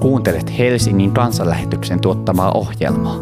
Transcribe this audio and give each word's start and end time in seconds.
Kuuntelet 0.00 0.58
Helsingin 0.58 1.14
kansanlähetyksen 1.14 2.00
tuottamaa 2.00 2.52
ohjelmaa. 2.52 3.16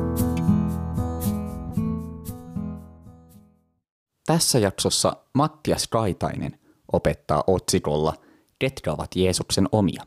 Tässä 4.26 4.58
jaksossa 4.58 5.16
Mattias 5.32 5.88
Kaitainen 5.88 6.58
opettaa 6.92 7.44
otsikolla 7.46 8.14
Ketkä 8.58 8.92
ovat 8.92 9.16
Jeesuksen 9.16 9.68
omia. 9.72 10.02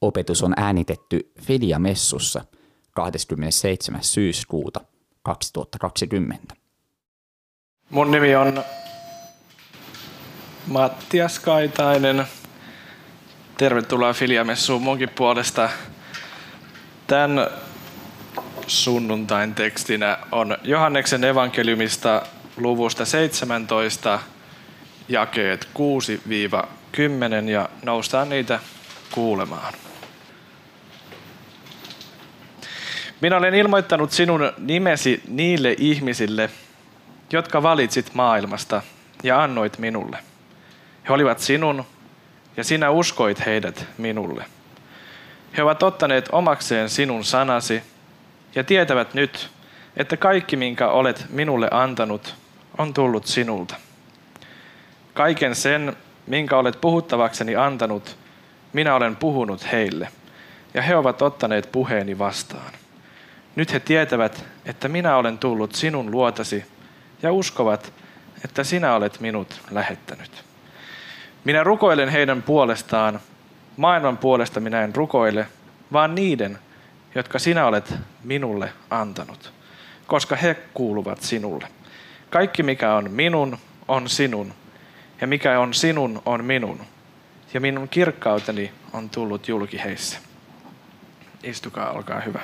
Opetus 0.00 0.42
on 0.42 0.54
äänitetty 0.56 1.32
Filia 1.40 1.78
Messussa 1.78 2.44
27. 2.90 4.02
syyskuuta 4.02 4.80
2020. 5.22 6.54
Mun 7.90 8.10
nimi 8.10 8.36
on 8.36 8.64
Mattias 10.66 11.38
Kaitainen. 11.38 12.26
Tervetuloa 13.60 14.12
Filiamessuun 14.12 14.82
munkin 14.82 15.08
puolesta. 15.08 15.70
Tämän 17.06 17.46
sunnuntain 18.66 19.54
tekstinä 19.54 20.18
on 20.32 20.58
Johanneksen 20.64 21.24
evankeliumista 21.24 22.22
luvusta 22.56 23.04
17, 23.04 24.20
jakeet 25.08 25.68
6-10 27.46 27.48
ja 27.50 27.68
noustaan 27.84 28.28
niitä 28.28 28.60
kuulemaan. 29.10 29.74
Minä 33.20 33.36
olen 33.36 33.54
ilmoittanut 33.54 34.12
sinun 34.12 34.52
nimesi 34.58 35.22
niille 35.28 35.76
ihmisille, 35.78 36.50
jotka 37.32 37.62
valitsit 37.62 38.14
maailmasta 38.14 38.82
ja 39.22 39.42
annoit 39.42 39.78
minulle. 39.78 40.18
He 41.08 41.12
olivat 41.14 41.38
sinun 41.38 41.84
ja 42.60 42.64
sinä 42.64 42.90
uskoit 42.90 43.46
heidät 43.46 43.86
minulle. 43.98 44.44
He 45.56 45.62
ovat 45.62 45.82
ottaneet 45.82 46.28
omakseen 46.32 46.88
sinun 46.88 47.24
sanasi 47.24 47.82
ja 48.54 48.64
tietävät 48.64 49.14
nyt, 49.14 49.50
että 49.96 50.16
kaikki 50.16 50.56
minkä 50.56 50.88
olet 50.88 51.26
minulle 51.30 51.68
antanut 51.70 52.34
on 52.78 52.94
tullut 52.94 53.26
sinulta. 53.26 53.74
Kaiken 55.14 55.54
sen, 55.54 55.96
minkä 56.26 56.56
olet 56.56 56.80
puhuttavakseni 56.80 57.56
antanut, 57.56 58.16
minä 58.72 58.94
olen 58.94 59.16
puhunut 59.16 59.72
heille, 59.72 60.08
ja 60.74 60.82
he 60.82 60.96
ovat 60.96 61.22
ottaneet 61.22 61.72
puheeni 61.72 62.18
vastaan. 62.18 62.72
Nyt 63.56 63.72
he 63.72 63.80
tietävät, 63.80 64.44
että 64.64 64.88
minä 64.88 65.16
olen 65.16 65.38
tullut 65.38 65.74
sinun 65.74 66.10
luotasi, 66.10 66.64
ja 67.22 67.32
uskovat, 67.32 67.92
että 68.44 68.64
sinä 68.64 68.94
olet 68.94 69.20
minut 69.20 69.60
lähettänyt. 69.70 70.49
Minä 71.44 71.64
rukoilen 71.64 72.08
heidän 72.08 72.42
puolestaan, 72.42 73.20
maailman 73.76 74.16
puolesta 74.18 74.60
minä 74.60 74.82
en 74.82 74.94
rukoile, 74.94 75.46
vaan 75.92 76.14
niiden, 76.14 76.58
jotka 77.14 77.38
sinä 77.38 77.66
olet 77.66 77.94
minulle 78.24 78.72
antanut, 78.90 79.52
koska 80.06 80.36
he 80.36 80.56
kuuluvat 80.74 81.22
sinulle. 81.22 81.68
Kaikki 82.30 82.62
mikä 82.62 82.94
on 82.94 83.10
minun, 83.10 83.58
on 83.88 84.08
sinun, 84.08 84.54
ja 85.20 85.26
mikä 85.26 85.60
on 85.60 85.74
sinun, 85.74 86.22
on 86.26 86.44
minun, 86.44 86.80
ja 87.54 87.60
minun 87.60 87.88
kirkkauteni 87.88 88.72
on 88.92 89.10
tullut 89.10 89.48
julki 89.48 89.84
heissä. 89.84 90.18
Istukaa, 91.42 91.90
olkaa 91.90 92.20
hyvä. 92.20 92.40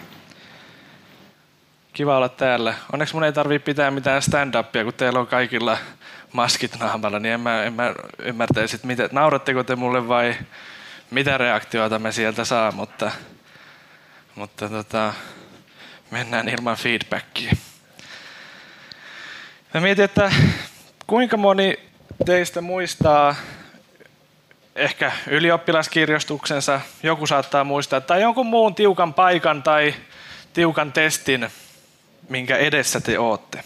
Kiva 1.93 2.17
olla 2.17 2.29
täällä. 2.29 2.75
Onneksi 2.93 3.15
mun 3.15 3.25
ei 3.25 3.33
tarvitse 3.33 3.65
pitää 3.65 3.91
mitään 3.91 4.23
stand-upia, 4.23 4.85
kun 4.85 4.95
teillä 4.95 5.21
on 5.21 5.27
kaikilla 5.27 5.79
maskit 6.33 6.79
naamalla, 6.79 7.19
niin 7.19 7.33
en 7.33 7.41
mä, 7.41 7.65
en 7.65 7.73
mä 7.73 7.95
ymmärtäisi, 8.19 8.77
että 8.77 9.09
nauratteko 9.13 9.65
te 9.65 9.77
mulle 9.77 10.09
vai 10.09 10.35
mitä 11.11 11.39
reaktioita 11.39 11.99
me 11.99 12.13
sieltä 12.13 12.45
saa, 12.45 12.73
mutta, 12.73 13.11
mutta 14.35 14.69
tota, 14.69 15.13
mennään 16.11 16.49
ilman 16.49 16.77
feedbackia. 16.77 17.53
Mä 19.75 19.81
mietin, 19.81 20.05
että 20.05 20.33
kuinka 21.07 21.37
moni 21.37 21.81
teistä 22.25 22.61
muistaa 22.61 23.35
ehkä 24.75 25.13
ylioppilaskirjastuksensa, 25.27 26.81
joku 27.03 27.27
saattaa 27.27 27.65
muistaa, 27.65 28.01
tai 28.01 28.23
jonkun 28.23 28.47
muun 28.47 28.75
tiukan 28.75 29.15
paikan 29.15 29.63
tai 29.63 29.95
tiukan 30.53 30.93
testin, 30.93 31.49
minkä 32.29 32.57
edessä 32.57 33.01
te 33.01 33.19
ootte. 33.19 33.65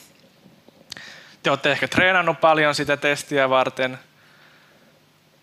Te 1.43 1.51
olette 1.51 1.73
ehkä 1.73 1.89
treenannut 1.89 2.41
paljon 2.41 2.75
sitä 2.75 2.97
testiä 2.97 3.51
varten. 3.51 3.99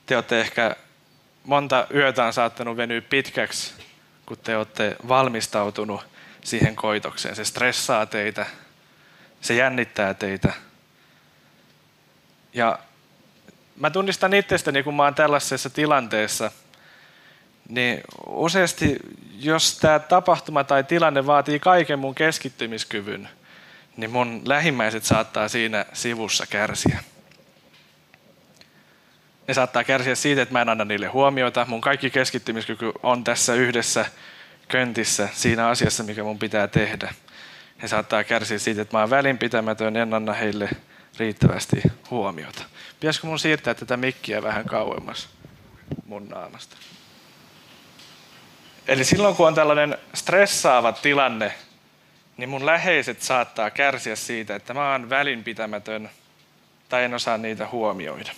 Te 0.05 0.15
olette 0.15 0.41
ehkä 0.41 0.75
monta 1.43 1.87
yötä 1.93 2.25
on 2.25 2.33
saattanut 2.33 2.77
venyä 2.77 3.01
pitkäksi, 3.01 3.73
kun 4.25 4.37
te 4.37 4.57
olette 4.57 4.95
valmistautunut 5.07 6.01
siihen 6.43 6.75
koitokseen. 6.75 7.35
Se 7.35 7.45
stressaa 7.45 8.05
teitä, 8.05 8.45
se 9.41 9.53
jännittää 9.53 10.13
teitä. 10.13 10.53
Ja 12.53 12.79
mä 13.75 13.89
tunnistan 13.89 14.33
itsestäni, 14.33 14.83
kun 14.83 14.95
mä 14.95 15.03
oon 15.03 15.15
tällaisessa 15.15 15.69
tilanteessa, 15.69 16.51
niin 17.69 18.01
useasti, 18.25 18.97
jos 19.39 19.77
tämä 19.77 19.99
tapahtuma 19.99 20.63
tai 20.63 20.83
tilanne 20.83 21.25
vaatii 21.25 21.59
kaiken 21.59 21.99
mun 21.99 22.15
keskittymiskyvyn, 22.15 23.29
niin 23.97 24.11
mun 24.11 24.41
lähimmäiset 24.45 25.03
saattaa 25.03 25.47
siinä 25.47 25.85
sivussa 25.93 26.45
kärsiä. 26.45 27.03
Ne 29.47 29.53
saattaa 29.53 29.83
kärsiä 29.83 30.15
siitä, 30.15 30.41
että 30.41 30.53
mä 30.53 30.61
en 30.61 30.69
anna 30.69 30.85
niille 30.85 31.07
huomiota. 31.07 31.65
Mun 31.69 31.81
kaikki 31.81 32.09
keskittymiskyky 32.09 32.91
on 33.03 33.23
tässä 33.23 33.53
yhdessä 33.53 34.05
köntissä 34.67 35.29
siinä 35.33 35.67
asiassa, 35.67 36.03
mikä 36.03 36.23
mun 36.23 36.39
pitää 36.39 36.67
tehdä. 36.67 37.13
He 37.81 37.87
saattaa 37.87 38.23
kärsiä 38.23 38.59
siitä, 38.59 38.81
että 38.81 38.97
mä 38.97 39.01
oon 39.01 39.09
välinpitämätön, 39.09 39.97
en 39.97 40.13
anna 40.13 40.33
heille 40.33 40.69
riittävästi 41.19 41.81
huomiota. 42.11 42.63
Pitäisikö 42.99 43.27
mun 43.27 43.39
siirtää 43.39 43.73
tätä 43.73 43.97
mikkiä 43.97 44.43
vähän 44.43 44.65
kauemmas 44.65 45.29
mun 46.05 46.29
naamasta? 46.29 46.77
Eli 48.87 49.03
silloin 49.03 49.35
kun 49.35 49.47
on 49.47 49.55
tällainen 49.55 49.97
stressaava 50.13 50.91
tilanne, 50.91 51.53
niin 52.37 52.49
mun 52.49 52.65
läheiset 52.65 53.21
saattaa 53.21 53.69
kärsiä 53.69 54.15
siitä, 54.15 54.55
että 54.55 54.73
mä 54.73 54.91
oon 54.91 55.09
välinpitämätön 55.09 56.09
tai 56.89 57.03
en 57.03 57.13
osaa 57.13 57.37
niitä 57.37 57.67
huomioida. 57.67 58.31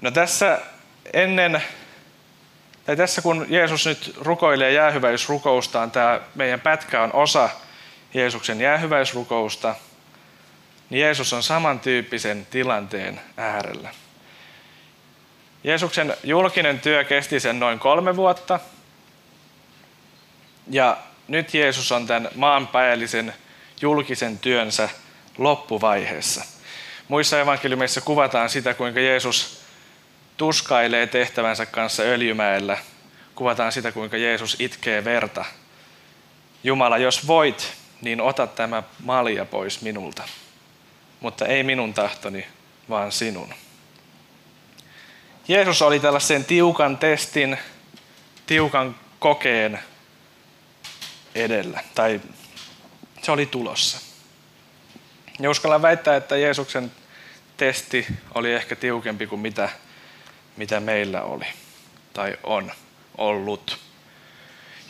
No 0.00 0.10
tässä 0.10 0.58
ennen, 1.12 1.62
tai 2.86 2.96
tässä 2.96 3.22
kun 3.22 3.46
Jeesus 3.48 3.86
nyt 3.86 4.16
rukoilee 4.20 4.72
jäähyväisrukoustaan, 4.72 5.90
tämä 5.90 6.20
meidän 6.34 6.60
pätkä 6.60 7.02
on 7.02 7.12
osa 7.12 7.48
Jeesuksen 8.14 8.60
jäähyväisrukousta, 8.60 9.74
niin 10.90 11.00
Jeesus 11.00 11.32
on 11.32 11.42
samantyyppisen 11.42 12.46
tilanteen 12.50 13.20
äärellä. 13.36 13.90
Jeesuksen 15.64 16.16
julkinen 16.24 16.80
työ 16.80 17.04
kesti 17.04 17.40
sen 17.40 17.60
noin 17.60 17.78
kolme 17.78 18.16
vuotta. 18.16 18.60
Ja 20.70 20.96
nyt 21.28 21.54
Jeesus 21.54 21.92
on 21.92 22.06
tämän 22.06 22.28
maanpäällisen 22.34 23.34
julkisen 23.80 24.38
työnsä 24.38 24.88
loppuvaiheessa. 25.38 26.44
Muissa 27.08 27.40
evankeliumeissa 27.40 28.00
kuvataan 28.00 28.50
sitä, 28.50 28.74
kuinka 28.74 29.00
Jeesus 29.00 29.62
tuskailee 30.36 31.06
tehtävänsä 31.06 31.66
kanssa 31.66 32.02
öljymäellä. 32.02 32.78
Kuvataan 33.34 33.72
sitä, 33.72 33.92
kuinka 33.92 34.16
Jeesus 34.16 34.56
itkee 34.58 35.04
verta. 35.04 35.44
Jumala, 36.64 36.98
jos 36.98 37.26
voit, 37.26 37.72
niin 38.00 38.20
ota 38.20 38.46
tämä 38.46 38.82
malja 39.04 39.44
pois 39.44 39.82
minulta. 39.82 40.22
Mutta 41.20 41.46
ei 41.46 41.62
minun 41.62 41.94
tahtoni, 41.94 42.46
vaan 42.88 43.12
sinun. 43.12 43.54
Jeesus 45.48 45.82
oli 45.82 46.00
tällaisen 46.00 46.44
tiukan 46.44 46.98
testin, 46.98 47.58
tiukan 48.46 48.96
kokeen 49.18 49.78
edellä, 51.34 51.80
tai 51.94 52.20
se 53.22 53.32
oli 53.32 53.46
tulossa. 53.46 53.98
Ja 55.40 55.50
uskallan 55.50 55.82
väittää, 55.82 56.16
että 56.16 56.36
Jeesuksen 56.36 56.92
testi 57.56 58.06
oli 58.34 58.52
ehkä 58.52 58.76
tiukempi 58.76 59.26
kuin 59.26 59.40
mitä, 59.40 59.68
mitä 60.56 60.80
meillä 60.80 61.22
oli 61.22 61.46
tai 62.12 62.36
on 62.44 62.72
ollut. 63.18 63.78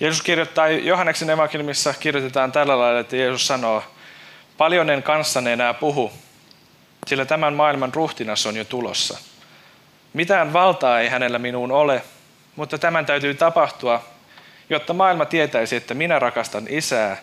Jeesus 0.00 0.23
kirjoittaa, 0.23 0.69
Johanneksen 0.69 1.31
evankeliumissa 1.31 1.94
kirjoitetaan 2.00 2.52
tällä 2.52 2.79
lailla, 2.79 3.00
että 3.00 3.17
Jeesus 3.17 3.46
sanoo, 3.46 3.82
paljon 4.58 4.91
en 4.91 5.02
kanssanne 5.02 5.52
enää 5.52 5.75
puhu, 5.75 6.12
sillä 7.06 7.25
tämän 7.25 7.55
maailman 7.55 7.94
ruhtinas 7.94 8.46
on 8.46 8.56
jo 8.56 8.64
tulossa. 8.64 9.19
Mitään 10.12 10.52
valtaa 10.52 11.00
ei 11.00 11.08
hänellä 11.08 11.38
minuun 11.38 11.73
ole, 11.73 12.02
mutta 12.56 12.79
tämän 12.79 13.06
täytyy 13.06 13.34
tapahtua, 13.34 14.05
jotta 14.70 14.94
maailma 14.94 15.25
tietäisi, 15.25 15.76
että 15.76 15.94
minä 15.94 16.19
rakastan 16.19 16.67
isää 16.69 17.17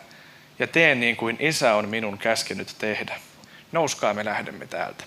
ja 0.59 0.67
teen 0.67 0.99
niin 0.99 1.15
kuin 1.15 1.37
isä 1.39 1.75
on 1.75 1.89
minun 1.89 2.17
käskenyt 2.17 2.75
tehdä. 2.77 3.19
Nouskaa, 3.71 4.13
me 4.13 4.25
lähdemme 4.25 4.67
täältä. 4.67 5.03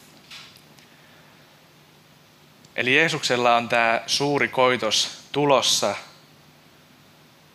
Eli 2.76 2.96
Jeesuksella 2.96 3.56
on 3.56 3.68
tämä 3.68 4.02
suuri 4.06 4.48
koitos 4.48 5.24
tulossa 5.32 5.94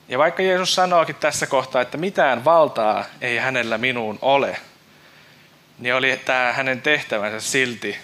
Ja 0.08 0.18
vaikka 0.18 0.44
Jeesus 0.44 0.76
sanookin 0.76 1.16
tässä 1.16 1.48
kohtaa, 1.48 1.82
että 1.82 1.98
mitään 1.98 2.46
valtaa 2.46 3.06
ei 3.22 3.38
hänellä 3.38 3.78
minuun 3.78 4.20
ole, 4.22 4.60
niin 5.80 5.96
oli 5.96 6.18
tämä 6.26 6.54
hänen 6.54 6.82
tehtävänsä 6.82 7.40
silti 7.40 7.98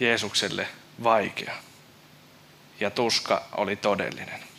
Jeesukselle 0.00 0.68
vaikea. 1.02 1.54
Ja 2.80 2.90
tuska 2.90 3.42
oli 3.56 3.76
todellinen. 3.76 4.53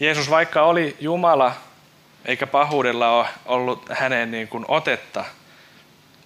Jeesus 0.00 0.30
vaikka 0.30 0.62
oli 0.62 0.96
Jumala, 1.00 1.54
eikä 2.24 2.46
pahuudella 2.46 3.10
ole 3.10 3.26
ollut 3.46 3.88
hänen 3.90 4.30
niin 4.30 4.48
kuin 4.48 4.64
otetta, 4.68 5.24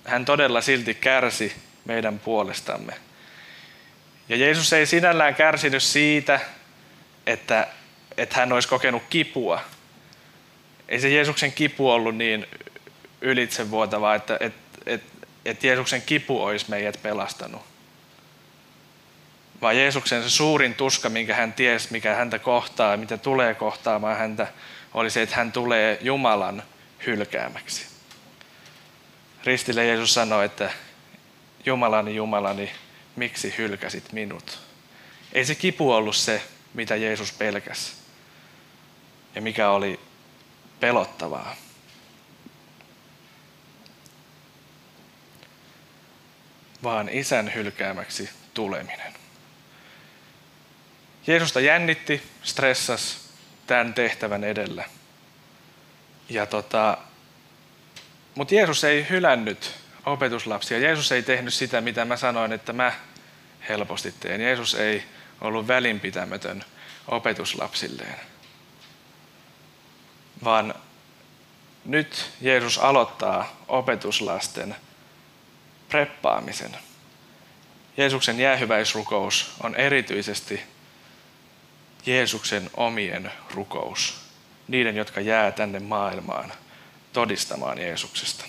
hän 0.05 0.25
todella 0.25 0.61
silti 0.61 0.95
kärsi 0.95 1.53
meidän 1.85 2.19
puolestamme. 2.19 2.95
Ja 4.29 4.37
Jeesus 4.37 4.73
ei 4.73 4.87
sinällään 4.87 5.35
kärsinyt 5.35 5.83
siitä, 5.83 6.41
että, 7.27 7.67
että 8.17 8.37
hän 8.37 8.53
olisi 8.53 8.69
kokenut 8.69 9.03
kipua. 9.11 9.61
Ei 10.89 11.01
se 11.01 11.09
Jeesuksen 11.09 11.53
kipu 11.53 11.91
ollut 11.91 12.17
niin 12.17 12.47
ylitsevuotava, 13.21 14.15
että, 14.15 14.37
että, 14.41 14.81
että, 14.87 15.27
että 15.45 15.67
Jeesuksen 15.67 16.03
kipu 16.03 16.43
olisi 16.43 16.67
meidät 16.69 16.99
pelastanut. 17.03 17.72
Vaan 19.63 19.77
Jeesuksen 19.77 20.23
se 20.23 20.31
suurin 20.31 20.75
tuska, 20.75 21.09
minkä 21.09 21.35
hän 21.35 21.53
tiesi, 21.53 21.89
mikä 21.91 22.15
häntä 22.15 22.39
kohtaa 22.39 22.91
ja 22.91 22.97
mitä 22.97 23.19
tulee 23.19 23.55
kohtaamaan 23.55 24.19
häntä, 24.19 24.47
oli 24.95 25.11
se, 25.11 25.23
että 25.23 25.37
hän 25.37 25.53
tulee 25.53 25.99
Jumalan 26.01 26.63
hylkäämäksi. 27.07 27.87
Ristille 29.45 29.87
Jeesus 29.87 30.15
sanoi, 30.15 30.45
että 30.45 30.71
Jumalani, 31.67 32.15
Jumalani, 32.15 32.73
miksi 33.17 33.55
hylkäsit 33.59 34.13
minut? 34.13 34.59
Ei 35.33 35.45
se 35.45 35.55
kipu 35.55 35.93
ollut 35.93 36.17
se, 36.17 36.43
mitä 36.75 36.97
Jeesus 36.97 37.33
pelkäsi 37.33 37.93
ja 39.35 39.43
mikä 39.43 39.71
oli 39.71 40.01
pelottavaa. 40.81 41.57
Vaan 46.83 47.09
isän 47.09 47.55
hylkäämäksi 47.55 48.31
tuleminen. 48.55 49.22
Jeesusta 51.27 51.61
jännitti, 51.61 52.23
stressas 52.43 53.29
tämän 53.67 53.95
tehtävän 53.95 54.45
edellä. 54.45 54.85
Ja 56.29 56.47
tota, 56.47 56.99
mutta 58.35 58.55
Jeesus 58.55 58.85
ei 58.85 59.07
hylännyt 59.11 59.75
opetuslapsia. 60.07 60.79
Jeesus 60.79 61.13
ei 61.13 61.23
tehnyt 61.23 61.55
sitä, 61.55 61.81
mitä 61.81 62.05
mä 62.05 62.17
sanoin, 62.17 62.53
että 62.53 62.73
mä 62.73 62.93
helposti 63.69 64.15
teen. 64.21 64.41
Jeesus 64.41 64.75
ei 64.75 65.05
ollut 65.41 65.69
välinpitämätön 65.69 66.65
opetuslapsilleen. 67.09 68.17
Vaan 70.45 70.75
nyt 71.85 72.31
Jeesus 72.41 72.79
aloittaa 72.79 73.65
opetuslasten 73.69 74.77
preppaamisen. 75.89 76.77
Jeesuksen 77.97 78.41
jäähyväisrukous 78.41 79.53
on 79.63 79.75
erityisesti 79.75 80.63
Jeesuksen 82.07 82.71
omien 82.75 83.33
rukous. 83.55 84.21
Niiden, 84.69 84.97
jotka 84.97 85.21
jää 85.21 85.51
tänne 85.51 85.79
maailmaan 85.79 86.53
todistamaan 87.13 87.79
Jeesuksesta. 87.79 88.45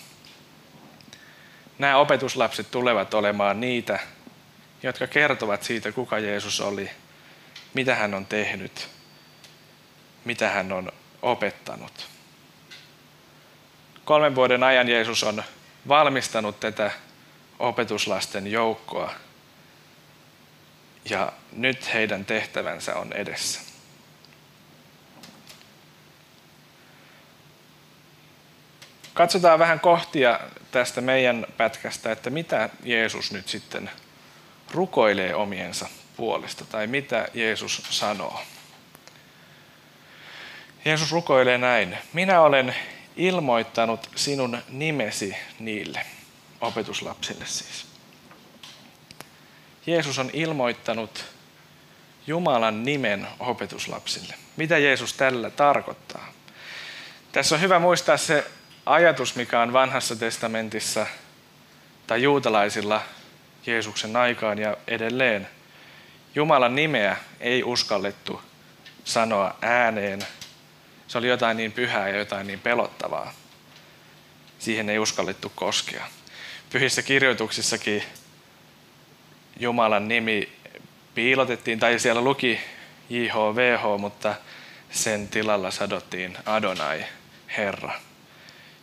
Nämä 1.80 1.98
opetuslapset 1.98 2.72
tulevat 2.72 3.14
olemaan 3.14 3.62
niitä, 3.62 4.00
jotka 4.84 5.08
kertovat 5.08 5.64
siitä, 5.64 5.92
kuka 5.92 6.20
Jeesus 6.20 6.62
oli, 6.62 6.90
mitä 7.74 7.96
hän 7.96 8.14
on 8.14 8.26
tehnyt, 8.26 8.88
mitä 10.26 10.50
hän 10.50 10.72
on 10.72 10.92
opettanut. 11.22 12.08
Kolmen 14.06 14.36
vuoden 14.36 14.64
ajan 14.64 14.90
Jeesus 14.90 15.24
on 15.24 15.44
valmistanut 15.88 16.60
tätä 16.60 16.92
opetuslasten 17.60 18.48
joukkoa 18.48 19.14
ja 21.10 21.34
nyt 21.52 21.94
heidän 21.94 22.26
tehtävänsä 22.26 22.96
on 22.96 23.14
edessä. 23.14 23.62
Katsotaan 29.14 29.60
vähän 29.60 29.80
kohtia 29.80 30.40
tästä 30.72 31.02
meidän 31.02 31.46
pätkästä, 31.58 32.12
että 32.12 32.30
mitä 32.30 32.70
Jeesus 32.84 33.32
nyt 33.32 33.48
sitten 33.48 33.90
rukoilee 34.72 35.36
omiensa 35.36 35.88
puolesta, 36.18 36.66
tai 36.66 36.88
mitä 36.88 37.28
Jeesus 37.34 37.84
sanoo. 37.90 38.42
Jeesus 40.86 41.12
rukoilee 41.12 41.58
näin. 41.58 41.98
Minä 42.14 42.42
olen 42.42 42.76
ilmoittanut 43.16 44.10
sinun 44.16 44.58
nimesi 44.70 45.38
niille, 45.60 46.06
opetuslapsille 46.62 47.46
siis. 47.46 47.93
Jeesus 49.88 50.20
on 50.20 50.30
ilmoittanut 50.34 51.26
Jumalan 52.28 52.84
nimen 52.84 53.28
opetuslapsille. 53.40 54.34
Mitä 54.58 54.78
Jeesus 54.78 55.14
tällä 55.14 55.50
tarkoittaa? 55.50 56.34
Tässä 57.32 57.56
on 57.56 57.62
hyvä 57.62 57.80
muistaa 57.80 58.18
se 58.18 58.52
ajatus, 58.86 59.36
mikä 59.36 59.62
on 59.62 59.74
vanhassa 59.74 60.16
testamentissa 60.16 61.08
tai 62.08 62.24
juutalaisilla 62.24 63.02
Jeesuksen 63.66 64.16
aikaan 64.16 64.58
ja 64.58 64.78
edelleen. 64.88 65.48
Jumalan 66.36 66.76
nimeä 66.76 67.18
ei 67.40 67.64
uskallettu 67.64 68.42
sanoa 69.04 69.56
ääneen. 69.62 70.20
Se 71.08 71.18
oli 71.18 71.28
jotain 71.28 71.58
niin 71.58 71.72
pyhää 71.72 72.10
ja 72.10 72.18
jotain 72.18 72.48
niin 72.48 72.60
pelottavaa. 72.60 73.34
Siihen 74.60 74.90
ei 74.90 75.00
uskallettu 75.00 75.52
koskea. 75.56 76.08
Pyhissä 76.70 77.02
kirjoituksissakin 77.02 78.04
Jumalan 79.60 80.08
nimi 80.08 80.52
piilotettiin, 81.16 81.80
tai 81.80 82.00
siellä 82.00 82.22
luki 82.22 82.60
JHVH, 83.10 84.00
mutta 84.00 84.36
sen 84.92 85.28
tilalla 85.28 85.72
sadottiin 85.72 86.38
Adonai, 86.46 87.06
Herra. 87.58 87.94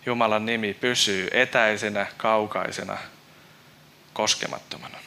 Jumalan 0.07 0.47
nimi 0.47 0.75
pysyy 0.75 1.29
etäisenä, 1.33 2.07
kaukaisena, 2.17 2.99
koskemattomana. 4.13 4.99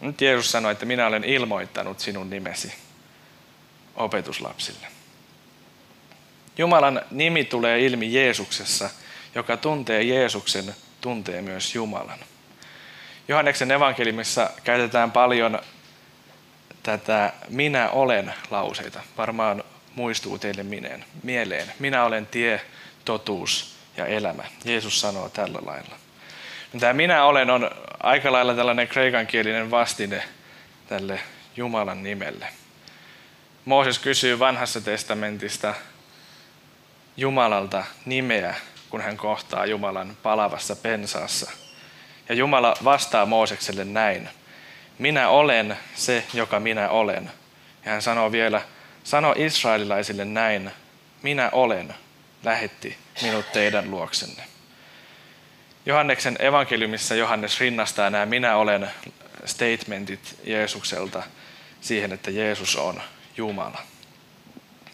Nyt 0.00 0.20
Jeesus 0.20 0.50
sanoi, 0.50 0.72
että 0.72 0.86
minä 0.86 1.06
olen 1.06 1.24
ilmoittanut 1.24 2.00
sinun 2.00 2.30
nimesi 2.30 2.74
opetuslapsille. 3.94 4.86
Jumalan 6.58 7.02
nimi 7.10 7.44
tulee 7.44 7.80
ilmi 7.80 8.14
Jeesuksessa, 8.14 8.90
joka 9.34 9.56
tuntee 9.56 10.02
Jeesuksen, 10.02 10.74
tuntee 11.00 11.42
myös 11.42 11.74
Jumalan. 11.74 12.18
Johanneksen 13.32 13.70
evankeliumissa 13.70 14.50
käytetään 14.64 15.10
paljon 15.10 15.58
tätä 16.82 17.32
minä 17.48 17.90
olen 17.90 18.34
lauseita. 18.50 19.00
Varmaan 19.18 19.64
muistuu 19.94 20.38
teille 20.38 20.62
mineen, 20.62 21.04
mieleen. 21.22 21.72
Minä 21.78 22.04
olen 22.04 22.26
tie, 22.26 22.60
totuus 23.04 23.76
ja 23.96 24.06
elämä. 24.06 24.42
Jeesus 24.64 25.00
sanoo 25.00 25.28
tällä 25.28 25.58
lailla. 25.66 25.96
Tämä 26.80 26.92
minä 26.92 27.24
olen 27.24 27.50
on 27.50 27.70
aika 28.02 28.32
lailla 28.32 28.54
tällainen 28.54 28.88
kreikankielinen 28.88 29.70
vastine 29.70 30.22
tälle 30.88 31.20
Jumalan 31.56 32.02
nimelle. 32.02 32.46
Mooses 33.64 33.98
kysyy 33.98 34.38
vanhassa 34.38 34.80
testamentista 34.80 35.74
Jumalalta 37.16 37.84
nimeä, 38.04 38.54
kun 38.90 39.00
hän 39.00 39.16
kohtaa 39.16 39.66
Jumalan 39.66 40.16
palavassa 40.22 40.76
pensaassa. 40.76 41.61
Ja 42.28 42.34
Jumala 42.34 42.76
vastaa 42.84 43.26
Moosekselle 43.26 43.84
näin. 43.84 44.28
Minä 44.98 45.28
olen 45.28 45.76
se, 45.94 46.24
joka 46.34 46.60
minä 46.60 46.88
olen. 46.88 47.30
Ja 47.84 47.92
hän 47.92 48.02
sanoo 48.02 48.32
vielä, 48.32 48.62
Sano 49.04 49.34
israelilaisille 49.36 50.24
näin, 50.24 50.70
minä 51.22 51.50
olen, 51.52 51.94
lähetti 52.44 52.98
minut 53.22 53.52
teidän 53.52 53.90
luoksenne. 53.90 54.42
Johanneksen 55.86 56.36
evankeliumissa 56.38 57.14
Johannes 57.14 57.60
rinnastaa 57.60 58.10
nämä 58.10 58.26
minä 58.26 58.56
olen 58.56 58.90
statementit 59.44 60.38
Jeesukselta 60.44 61.22
siihen, 61.80 62.12
että 62.12 62.30
Jeesus 62.30 62.76
on 62.76 63.02
Jumala. 63.36 63.82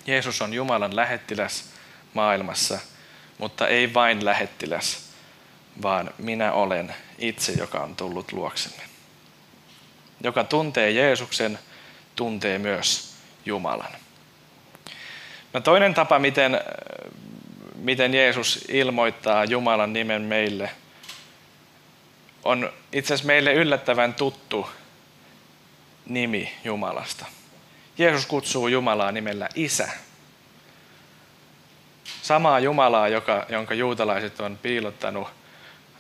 Jeesus 0.07 0.43
on 0.43 0.55
Jumalan 0.55 0.97
lähettiläs 0.97 1.65
maailmassa, 2.15 2.79
mutta 3.39 3.69
ei 3.69 3.95
vain 3.95 4.25
lähettiläs, 4.25 5.08
vaan 5.83 6.11
minä 6.19 6.53
olen 6.53 6.95
itse, 7.19 7.53
joka 7.53 7.81
on 7.81 7.97
tullut 7.97 8.33
luoksenne. 8.33 8.83
Joka 10.21 10.45
tuntee 10.45 10.91
Jeesuksen, 10.91 11.59
tuntee 12.17 12.59
myös 12.59 13.15
Jumalan. 13.47 13.93
No 15.53 15.61
toinen 15.61 15.95
tapa, 15.95 16.19
miten, 16.19 16.61
miten 17.75 18.15
Jeesus 18.15 18.65
ilmoittaa 18.69 19.45
Jumalan 19.45 19.93
nimen 19.93 20.23
meille, 20.23 20.71
on 22.45 22.73
itse 22.93 23.15
asiassa 23.15 23.27
meille 23.27 23.53
yllättävän 23.53 24.15
tuttu 24.15 24.71
nimi 26.07 26.53
Jumalasta. 26.65 27.27
Jeesus 27.99 28.27
kutsuu 28.27 28.69
Jumalaa 28.69 29.13
nimellä 29.13 29.49
Isä. 29.55 29.89
Samaa 32.23 32.61
Jumalaa, 32.61 33.09
joka, 33.09 33.47
jonka 33.49 33.75
juutalaiset 33.75 34.41
on 34.41 34.59
piilottanut 34.63 35.29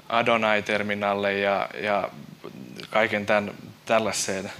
Adonai-terminalle 0.08 1.38
ja, 1.38 1.68
ja 1.82 2.10
kaiken 2.90 3.26
tämän, 3.26 3.54
tällaiseen 3.86 4.52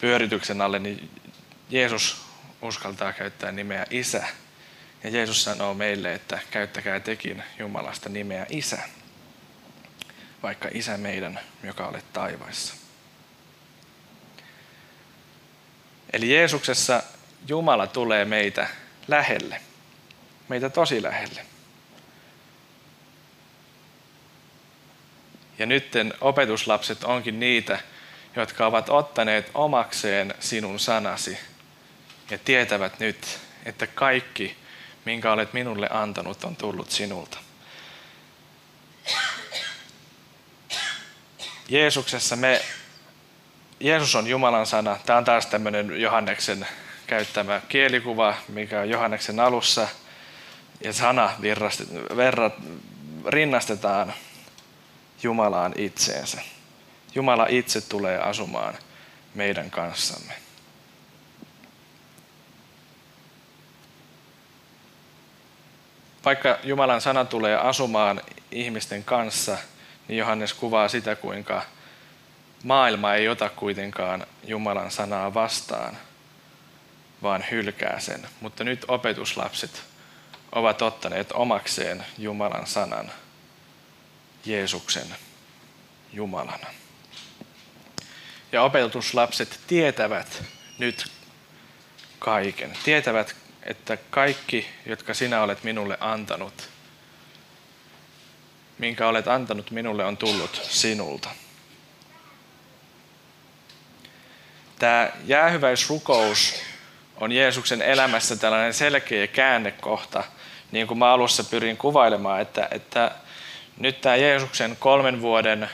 pyörityksen 0.00 0.60
alle, 0.60 0.78
niin 0.78 1.10
Jeesus 1.70 2.22
uskaltaa 2.62 3.12
käyttää 3.12 3.52
nimeä 3.52 3.86
Isä. 3.90 4.26
Ja 5.04 5.10
Jeesus 5.10 5.44
sanoo 5.44 5.74
meille, 5.74 6.14
että 6.14 6.38
käyttäkää 6.50 7.00
tekin 7.00 7.42
Jumalasta 7.58 8.08
nimeä 8.08 8.46
Isä, 8.48 8.78
vaikka 10.42 10.68
Isä 10.72 10.96
meidän, 10.96 11.40
joka 11.62 11.86
olet 11.86 12.12
taivaissa. 12.12 12.74
Eli 16.12 16.34
Jeesuksessa 16.34 17.02
Jumala 17.48 17.86
tulee 17.86 18.24
meitä 18.24 18.68
lähelle, 19.08 19.60
meitä 20.48 20.70
tosi 20.70 21.02
lähelle. 21.02 21.46
Ja 25.60 25.66
nytten 25.66 26.14
opetuslapset 26.20 27.04
onkin 27.04 27.40
niitä, 27.40 27.78
jotka 28.36 28.66
ovat 28.66 28.88
ottaneet 28.88 29.50
omakseen 29.54 30.34
sinun 30.40 30.78
sanasi 30.78 31.38
ja 32.30 32.38
tietävät 32.38 33.00
nyt, 33.00 33.38
että 33.64 33.86
kaikki, 33.86 34.56
minkä 35.04 35.32
olet 35.32 35.52
minulle 35.52 35.88
antanut, 35.90 36.44
on 36.44 36.56
tullut 36.56 36.90
sinulta. 36.90 37.38
Jeesuksessa 41.68 42.36
me, 42.36 42.62
Jeesus 43.80 44.14
on 44.14 44.26
Jumalan 44.26 44.66
sana. 44.66 44.96
Tämä 45.06 45.16
on 45.16 45.24
taas 45.24 45.46
tämmöinen 45.46 46.00
Johanneksen 46.00 46.66
käyttämä 47.06 47.60
kielikuva, 47.68 48.34
mikä 48.48 48.80
on 48.80 48.90
Johanneksen 48.90 49.40
alussa. 49.40 49.88
Ja 50.84 50.92
sana 50.92 51.30
verrat, 52.16 52.54
rinnastetaan 53.26 54.14
Jumalaan 55.22 55.72
itseensä. 55.76 56.40
Jumala 57.14 57.46
itse 57.48 57.80
tulee 57.80 58.18
asumaan 58.18 58.74
meidän 59.34 59.70
kanssamme. 59.70 60.32
Vaikka 66.24 66.58
Jumalan 66.62 67.00
sana 67.00 67.24
tulee 67.24 67.56
asumaan 67.56 68.20
ihmisten 68.50 69.04
kanssa, 69.04 69.58
niin 70.08 70.18
Johannes 70.18 70.54
kuvaa 70.54 70.88
sitä, 70.88 71.16
kuinka 71.16 71.62
maailma 72.64 73.14
ei 73.14 73.28
ota 73.28 73.48
kuitenkaan 73.48 74.26
Jumalan 74.44 74.90
sanaa 74.90 75.34
vastaan, 75.34 75.96
vaan 77.22 77.44
hylkää 77.50 78.00
sen. 78.00 78.28
Mutta 78.40 78.64
nyt 78.64 78.84
opetuslapset 78.88 79.82
ovat 80.52 80.82
ottaneet 80.82 81.32
omakseen 81.32 82.04
Jumalan 82.18 82.66
sanan, 82.66 83.10
Jeesuksen 84.44 85.16
Jumalana. 86.12 86.66
Ja 88.52 88.62
opetuslapset 88.62 89.60
tietävät 89.66 90.44
nyt 90.78 91.06
kaiken. 92.18 92.72
Tietävät, 92.84 93.36
että 93.62 93.96
kaikki, 94.10 94.66
jotka 94.86 95.14
sinä 95.14 95.42
olet 95.42 95.64
minulle 95.64 95.98
antanut, 96.00 96.68
minkä 98.78 99.08
olet 99.08 99.28
antanut 99.28 99.70
minulle, 99.70 100.04
on 100.04 100.16
tullut 100.16 100.60
sinulta. 100.70 101.28
Tämä 104.78 105.10
jäähyväisrukous 105.26 106.54
on 107.16 107.32
Jeesuksen 107.32 107.82
elämässä 107.82 108.36
tällainen 108.36 108.74
selkeä 108.74 109.26
käännekohta, 109.26 110.24
niin 110.72 110.86
kuin 110.86 110.98
mä 110.98 111.12
alussa 111.12 111.44
pyrin 111.44 111.76
kuvailemaan, 111.76 112.40
että, 112.40 112.68
että 112.70 113.10
nyt 113.80 114.00
tämä 114.00 114.16
Jeesuksen 114.16 114.76
kolmen 114.80 115.20
vuoden 115.20 115.70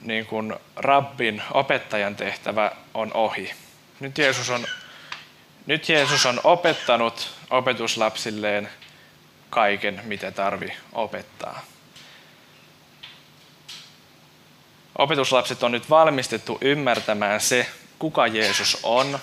niin 0.00 0.26
kuin 0.26 0.54
rabbin 0.76 1.42
opettajan 1.54 2.16
tehtävä 2.16 2.72
on 2.94 3.10
ohi. 3.14 3.52
Nyt 4.00 4.18
Jeesus 4.18 4.50
on, 4.50 4.66
nyt 5.66 5.88
Jeesus 5.88 6.26
on 6.26 6.40
opettanut 6.44 7.34
opetuslapsilleen 7.50 8.68
kaiken, 9.50 10.00
mitä 10.04 10.30
tarvi 10.30 10.72
opettaa. 10.92 11.62
Opetuslapset 14.98 15.62
on 15.62 15.72
nyt 15.72 15.90
valmistettu 15.90 16.58
ymmärtämään 16.60 17.40
se, 17.40 17.66
kuka 17.98 18.26
Jeesus 18.26 18.78
on. 18.82 19.18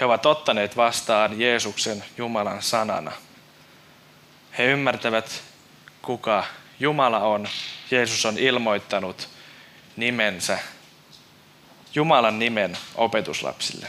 He 0.00 0.04
ovat 0.04 0.26
ottaneet 0.26 0.76
vastaan 0.76 1.40
Jeesuksen 1.40 2.04
Jumalan 2.18 2.62
sanana. 2.62 3.12
He 4.58 4.64
ymmärtävät, 4.64 5.42
kuka 6.04 6.44
Jumala 6.80 7.18
on. 7.18 7.48
Jeesus 7.90 8.26
on 8.26 8.38
ilmoittanut 8.38 9.28
nimensä, 9.96 10.58
Jumalan 11.94 12.38
nimen 12.38 12.78
opetuslapsille. 12.94 13.88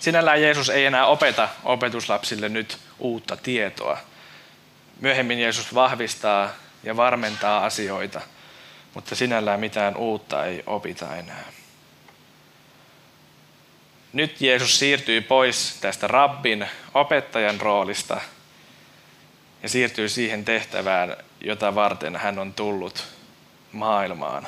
Sinällään 0.00 0.42
Jeesus 0.42 0.68
ei 0.68 0.84
enää 0.84 1.06
opeta 1.06 1.48
opetuslapsille 1.64 2.48
nyt 2.48 2.78
uutta 2.98 3.36
tietoa. 3.36 3.98
Myöhemmin 5.00 5.38
Jeesus 5.38 5.74
vahvistaa 5.74 6.50
ja 6.82 6.96
varmentaa 6.96 7.64
asioita, 7.64 8.20
mutta 8.94 9.14
sinällään 9.14 9.60
mitään 9.60 9.96
uutta 9.96 10.46
ei 10.46 10.62
opita 10.66 11.16
enää. 11.16 11.44
Nyt 14.12 14.40
Jeesus 14.40 14.78
siirtyy 14.78 15.20
pois 15.20 15.76
tästä 15.80 16.06
rabbin 16.06 16.68
opettajan 16.94 17.60
roolista 17.60 18.20
ja 19.64 19.68
siirtyy 19.68 20.08
siihen 20.08 20.44
tehtävään, 20.44 21.16
jota 21.40 21.74
varten 21.74 22.16
hän 22.16 22.38
on 22.38 22.54
tullut 22.54 23.04
maailmaan. 23.72 24.46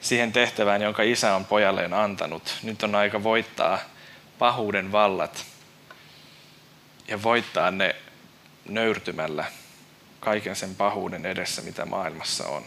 Siihen 0.00 0.32
tehtävään, 0.32 0.82
jonka 0.82 1.02
isä 1.02 1.34
on 1.34 1.44
pojalleen 1.44 1.94
antanut. 1.94 2.56
Nyt 2.62 2.82
on 2.82 2.94
aika 2.94 3.22
voittaa 3.22 3.78
pahuuden 4.38 4.92
vallat 4.92 5.44
ja 7.08 7.22
voittaa 7.22 7.70
ne 7.70 7.96
nöyrtymällä 8.68 9.44
kaiken 10.20 10.56
sen 10.56 10.74
pahuuden 10.74 11.26
edessä, 11.26 11.62
mitä 11.62 11.86
maailmassa 11.86 12.48
on. 12.48 12.62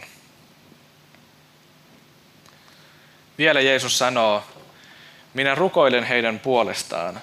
Vielä 3.38 3.60
Jeesus 3.60 3.98
sanoo, 3.98 4.44
minä 5.34 5.54
rukoilen 5.54 6.04
heidän 6.04 6.38
puolestaan. 6.38 7.20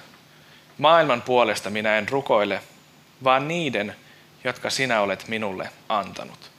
Maailman 0.78 1.22
puolesta 1.22 1.70
minä 1.70 1.98
en 1.98 2.10
rukoile, 2.10 2.62
vaan 3.24 3.48
niiden, 3.48 3.96
jotka 4.44 4.70
sinä 4.70 5.02
olet 5.02 5.28
minulle 5.28 5.70
antanut 5.90 6.50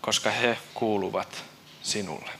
koska 0.00 0.30
he 0.30 0.58
kuuluvat 0.74 1.44
sinulle. 1.82 2.30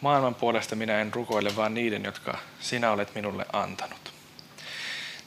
Maailman 0.00 0.34
puolesta 0.34 0.76
minä 0.76 1.00
en 1.00 1.14
rukoile, 1.14 1.56
vaan 1.56 1.74
niiden, 1.74 2.04
jotka 2.04 2.38
sinä 2.60 2.90
olet 2.90 3.14
minulle 3.14 3.46
antanut. 3.52 4.12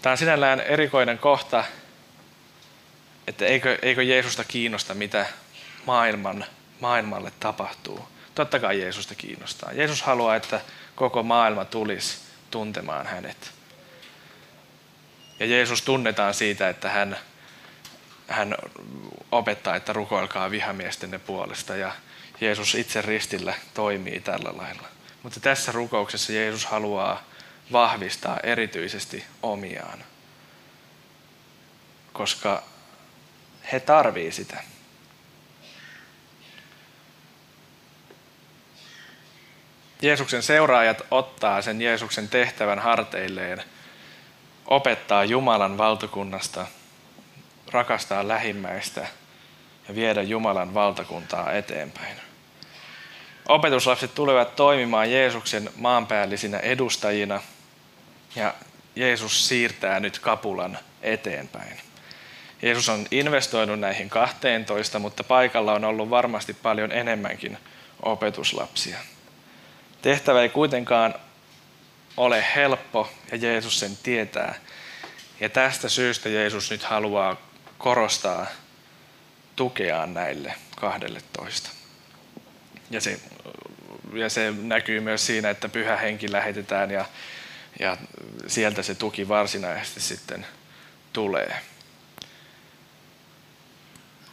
Tämä 0.02 0.12
on 0.12 0.18
sinällään 0.18 0.60
erikoinen 0.60 1.18
kohta, 1.18 1.64
että 3.28 3.46
eikö, 3.46 3.80
eikö 3.82 4.04
Jeesusta 4.04 4.44
kiinnosta, 4.44 4.94
mitä 4.94 5.26
maailman, 5.86 6.46
maailmalle 6.80 7.32
tapahtuu. 7.40 8.08
Totta 8.36 8.60
kai 8.60 8.82
Jeesusta 8.82 9.16
kiinnostaa. 9.16 9.74
Jeesus 9.74 10.02
haluaa, 10.02 10.36
että 10.36 10.62
koko 10.96 11.24
maailma 11.24 11.66
tulisi 11.66 12.18
tuntemaan 12.52 13.08
hänet. 13.08 13.57
Ja 15.40 15.46
Jeesus 15.46 15.82
tunnetaan 15.82 16.34
siitä, 16.34 16.70
että 16.70 16.90
hän 16.90 17.18
hän 18.28 18.56
opettaa, 19.32 19.76
että 19.76 19.94
rukoilkaa 19.94 20.52
vihamiestenne 20.52 21.20
puolesta 21.20 21.76
ja 21.76 21.92
Jeesus 22.42 22.76
itse 22.76 23.02
ristillä 23.02 23.54
toimii 23.74 24.20
tällä 24.20 24.58
lailla. 24.58 24.88
Mutta 25.24 25.40
tässä 25.40 25.72
rukouksessa 25.72 26.34
Jeesus 26.34 26.66
haluaa 26.66 27.24
vahvistaa 27.72 28.40
erityisesti 28.44 29.26
omiaan, 29.44 30.04
koska 32.14 32.64
he 33.72 33.80
tarvii 33.80 34.32
sitä. 34.32 34.64
Jeesuksen 40.02 40.44
seuraajat 40.44 41.02
ottaa 41.12 41.62
sen 41.62 41.82
Jeesuksen 41.82 42.30
tehtävän 42.30 42.80
harteilleen, 42.80 43.64
opettaa 44.68 45.26
Jumalan 45.26 45.78
valtakunnasta 45.78 46.68
rakastaa 47.72 48.28
lähimmäistä 48.28 49.08
ja 49.88 49.96
viedä 49.96 50.22
Jumalan 50.22 50.74
valtakuntaa 50.74 51.52
eteenpäin. 51.52 52.16
Opetuslapset 53.48 54.16
tulevat 54.16 54.56
toimimaan 54.56 55.12
Jeesuksen 55.12 55.70
maanpäällisinä 55.76 56.58
edustajina 56.58 57.42
ja 58.36 58.54
Jeesus 58.96 59.48
siirtää 59.48 60.00
nyt 60.00 60.20
kapulan 60.20 60.78
eteenpäin. 61.02 61.78
Jeesus 62.62 62.90
on 62.90 63.06
investoinut 63.12 63.80
näihin 63.80 64.10
12, 64.10 65.00
mutta 65.00 65.24
paikalla 65.24 65.74
on 65.74 65.86
ollut 65.86 66.10
varmasti 66.10 66.54
paljon 66.54 66.92
enemmänkin 66.92 67.58
opetuslapsia. 68.04 68.98
Tehtävä 70.02 70.42
ei 70.42 70.50
kuitenkaan 70.50 71.14
ole 72.18 72.46
helppo 72.56 73.10
ja 73.32 73.38
Jeesus 73.38 73.80
sen 73.80 73.98
tietää. 74.04 74.56
Ja 75.40 75.50
tästä 75.50 75.90
syystä 75.90 76.30
Jeesus 76.30 76.72
nyt 76.72 76.84
haluaa 76.84 77.42
korostaa 77.78 78.48
tukeaan 79.56 80.14
näille 80.14 80.54
12. 80.76 81.70
Ja 82.92 83.02
se, 83.02 83.20
ja 84.14 84.30
se 84.30 84.54
näkyy 84.62 85.00
myös 85.00 85.26
siinä, 85.26 85.50
että 85.50 85.70
pyhä 85.70 85.98
henki 85.98 86.32
lähetetään 86.32 86.92
ja, 86.92 87.06
ja 87.80 87.98
sieltä 88.48 88.84
se 88.84 88.96
tuki 88.96 89.28
varsinaisesti 89.28 90.00
sitten 90.00 90.46
tulee. 91.14 91.56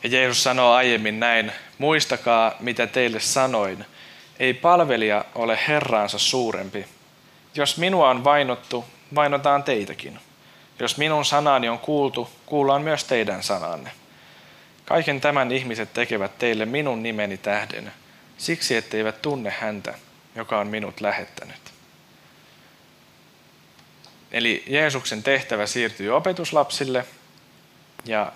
Ja 0.03 0.11
Jeesus 0.11 0.43
sanoo 0.43 0.73
aiemmin 0.73 1.21
näin, 1.21 1.53
muistakaa 1.79 2.57
mitä 2.61 2.87
teille 2.87 3.21
sanoin, 3.21 3.85
ei 4.39 4.55
palvelija 4.55 5.25
ole 5.35 5.59
Herraansa 5.69 6.19
suurempi. 6.19 6.87
Jos 7.55 7.77
minua 7.77 8.11
on 8.11 8.25
vainottu, 8.25 8.85
vainotaan 9.15 9.63
teitäkin. 9.63 10.19
Jos 10.79 10.97
minun 10.97 11.25
sanani 11.25 11.69
on 11.69 11.79
kuultu, 11.79 12.31
kuullaan 12.47 12.83
myös 12.83 13.05
teidän 13.05 13.43
sananne. 13.43 13.91
Kaiken 14.85 15.21
tämän 15.21 15.53
ihmiset 15.53 15.93
tekevät 15.93 16.39
teille 16.39 16.65
minun 16.65 17.03
nimeni 17.03 17.37
tähden, 17.37 17.93
siksi 18.39 18.77
etteivät 18.77 19.23
tunne 19.23 19.51
häntä, 19.61 19.95
joka 20.35 20.59
on 20.59 20.67
minut 20.67 21.01
lähettänyt. 21.01 21.73
Eli 24.33 24.65
Jeesuksen 24.67 25.23
tehtävä 25.23 25.67
siirtyy 25.67 26.11
opetuslapsille 26.11 27.07
ja 28.05 28.33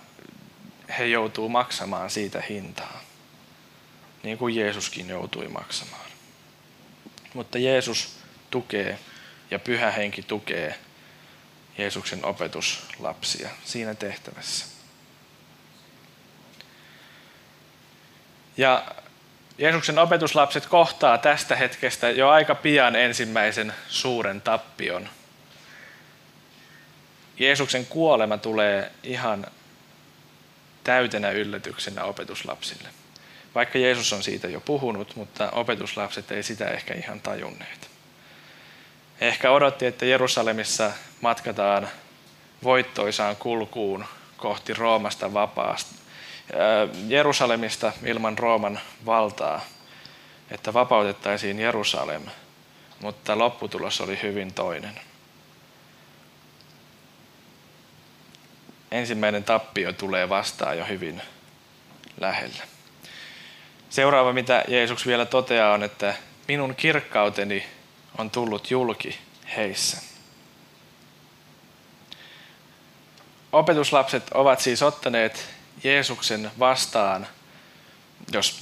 he 0.99 1.07
joutuu 1.07 1.49
maksamaan 1.49 2.11
siitä 2.11 2.43
hintaa, 2.49 3.01
niin 4.23 4.39
kuin 4.39 4.57
Jeesuskin 4.57 5.09
joutui 5.09 5.49
maksamaan. 5.49 6.11
Mutta 7.35 7.59
Jeesus 7.59 8.18
tukee 8.51 8.99
ja 9.51 9.59
pyhä 9.59 9.91
henki 9.91 10.23
tukee 10.23 10.79
Jeesuksen 11.79 12.25
opetuslapsia 12.25 13.49
siinä 13.65 13.95
tehtävässä. 13.95 14.67
Ja 18.57 18.85
Jeesuksen 19.59 19.99
opetuslapset 19.99 20.67
kohtaa 20.67 21.19
tästä 21.19 21.57
hetkestä 21.57 22.11
jo 22.11 22.29
aika 22.29 22.55
pian 22.55 22.97
ensimmäisen 22.97 23.75
suuren 23.89 24.41
tappion. 24.41 25.09
Jeesuksen 27.39 27.87
kuolema 27.87 28.39
tulee 28.39 28.93
ihan 29.03 29.47
täytenä 30.85 31.31
yllätyksenä 31.31 32.05
opetuslapsille. 32.05 32.89
Vaikka 33.55 33.79
Jeesus 33.79 34.13
on 34.13 34.23
siitä 34.23 34.49
jo 34.49 34.61
puhunut, 34.61 35.17
mutta 35.17 35.51
opetuslapset 35.51 36.31
ei 36.31 36.43
sitä 36.43 36.69
ehkä 36.69 36.95
ihan 36.95 37.21
tajunneet. 37.21 37.98
Ehkä 39.21 39.51
odotti, 39.51 39.87
että 39.87 40.07
Jerusalemissa 40.07 40.91
matkataan 41.21 41.89
voittoisaan 42.65 43.37
kulkuun 43.37 44.05
kohti 44.37 44.75
Roomasta 44.75 45.35
vapaasta, 45.35 45.95
Jerusalemista 47.09 47.93
ilman 48.05 48.39
Rooman 48.39 48.81
valtaa, 49.07 49.61
että 50.51 50.75
vapautettaisiin 50.75 51.61
Jerusalem, 51.61 52.23
mutta 53.03 53.39
lopputulos 53.39 54.01
oli 54.01 54.19
hyvin 54.23 54.55
toinen. 54.55 55.01
Ensimmäinen 58.91 59.45
tappio 59.45 59.93
tulee 59.93 60.29
vastaan 60.29 60.79
jo 60.79 60.85
hyvin 60.85 61.23
lähellä. 62.21 62.65
Seuraava, 63.91 64.33
mitä 64.33 64.65
Jeesus 64.69 65.07
vielä 65.07 65.27
toteaa, 65.27 65.73
on, 65.73 65.83
että 65.83 66.15
minun 66.49 66.75
kirkkauteni 66.75 67.78
on 68.19 68.31
tullut 68.31 68.71
julki 68.71 69.19
heissä. 69.57 69.99
Opetuslapset 73.53 74.31
ovat 74.35 74.61
siis 74.61 74.83
ottaneet 74.83 75.47
Jeesuksen 75.85 76.51
vastaan, 76.59 77.27
jos 78.33 78.59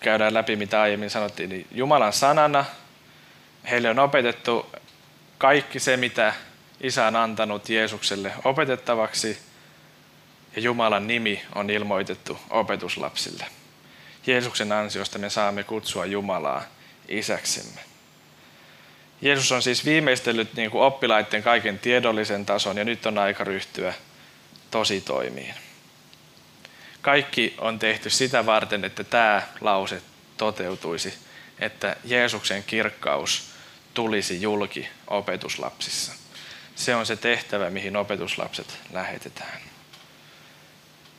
käydään 0.00 0.34
läpi 0.34 0.56
mitä 0.56 0.82
aiemmin 0.82 1.10
sanottiin, 1.10 1.48
niin 1.50 1.66
Jumalan 1.70 2.12
sanana 2.12 2.64
heille 3.70 3.90
on 3.90 3.98
opetettu 3.98 4.66
kaikki 5.38 5.80
se, 5.80 5.96
mitä 5.96 6.34
Isä 6.80 7.06
on 7.06 7.16
antanut 7.16 7.68
Jeesukselle 7.68 8.32
opetettavaksi, 8.44 9.38
ja 10.56 10.62
Jumalan 10.62 11.06
nimi 11.06 11.42
on 11.54 11.70
ilmoitettu 11.70 12.38
opetuslapsille. 12.50 13.46
Jeesuksen 14.26 14.72
ansiosta 14.72 15.18
me 15.18 15.30
saamme 15.30 15.64
kutsua 15.64 16.06
Jumalaa 16.06 16.62
isäksemme. 17.08 17.91
Jeesus 19.22 19.52
on 19.52 19.62
siis 19.62 19.84
viimeistellyt 19.84 20.54
niin 20.54 20.70
kuin 20.70 20.84
oppilaiden 20.84 21.42
kaiken 21.42 21.78
tiedollisen 21.78 22.46
tason 22.46 22.76
ja 22.76 22.84
nyt 22.84 23.06
on 23.06 23.18
aika 23.18 23.44
ryhtyä 23.44 23.94
tosi 24.70 25.00
toimiin. 25.00 25.54
Kaikki 27.02 27.54
on 27.58 27.78
tehty 27.78 28.10
sitä 28.10 28.46
varten, 28.46 28.84
että 28.84 29.04
tämä 29.04 29.42
lause 29.60 30.02
toteutuisi, 30.36 31.14
että 31.58 31.96
Jeesuksen 32.04 32.64
kirkkaus 32.64 33.50
tulisi 33.94 34.42
julki 34.42 34.88
opetuslapsissa. 35.06 36.12
Se 36.74 36.94
on 36.94 37.06
se 37.06 37.16
tehtävä, 37.16 37.70
mihin 37.70 37.96
opetuslapset 37.96 38.78
lähetetään. 38.92 39.60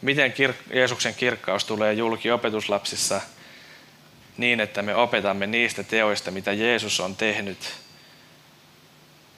Miten 0.01 0.33
kir- 0.33 0.75
Jeesuksen 0.75 1.15
kirkkaus 1.15 1.65
tulee 1.65 1.93
julki 1.93 2.31
opetuslapsissa 2.31 3.21
niin, 4.37 4.59
että 4.59 4.81
me 4.81 4.95
opetamme 4.95 5.47
niistä 5.47 5.83
teoista, 5.83 6.31
mitä 6.31 6.53
Jeesus 6.53 6.99
on 6.99 7.15
tehnyt 7.15 7.82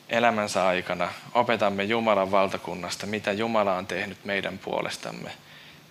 elämänsä 0.10 0.68
aikana. 0.68 1.14
Opetamme 1.34 1.84
Jumalan 1.84 2.32
valtakunnasta, 2.32 3.08
mitä 3.08 3.32
Jumala 3.32 3.76
on 3.76 3.88
tehnyt 3.88 4.26
meidän 4.26 4.58
puolestamme. 4.58 5.32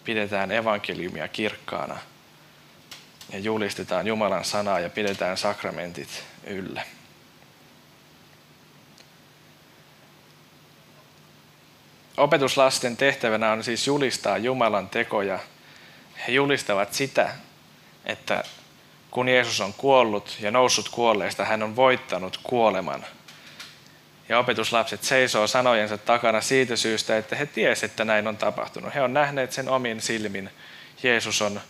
Pidetään 0.04 0.52
evankeliumia 0.52 1.28
kirkkaana 1.28 1.98
ja 3.32 3.38
julistetaan 3.38 4.06
Jumalan 4.06 4.44
sanaa 4.44 4.80
ja 4.80 4.90
pidetään 4.90 5.36
sakramentit 5.36 6.24
yllä. 6.46 6.82
Opetuslasten 12.16 12.96
tehtävänä 12.96 13.52
on 13.52 13.64
siis 13.64 13.86
julistaa 13.86 14.38
Jumalan 14.38 14.88
tekoja. 14.88 15.38
He 16.26 16.32
julistavat 16.32 16.94
sitä, 16.94 17.34
että 18.06 18.44
kun 19.10 19.28
Jeesus 19.28 19.60
on 19.60 19.74
kuollut 19.74 20.36
ja 20.40 20.50
noussut 20.50 20.88
kuolleista, 20.88 21.44
hän 21.44 21.62
on 21.62 21.76
voittanut 21.76 22.40
kuoleman. 22.42 23.04
Ja 24.28 24.38
opetuslapset 24.38 25.02
seisoo 25.02 25.46
sanojensa 25.46 25.98
takana 25.98 26.40
siitä 26.40 26.76
syystä, 26.76 27.18
että 27.18 27.36
he 27.36 27.46
tiesivät, 27.46 27.90
että 27.90 28.04
näin 28.04 28.26
on 28.26 28.36
tapahtunut. 28.36 28.94
He 28.94 29.02
on 29.02 29.14
nähneet 29.14 29.52
sen 29.52 29.68
omin 29.68 30.00
silmin. 30.00 30.50
Jeesus 31.02 31.42
on, 31.42 31.60